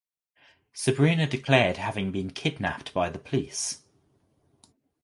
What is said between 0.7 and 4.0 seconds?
Sabrina declared having been kidnapped by the police.